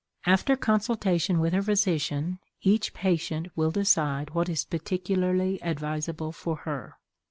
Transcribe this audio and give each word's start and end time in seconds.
After 0.25 0.57
consultation 0.57 1.39
with 1.39 1.53
her 1.53 1.61
physician 1.61 2.39
each 2.63 2.91
patient 2.95 3.49
will 3.55 3.69
decide 3.69 4.31
what 4.31 4.49
is 4.49 4.65
particularly 4.65 5.61
advisable 5.61 6.31
for 6.31 6.55
her. 6.65 6.95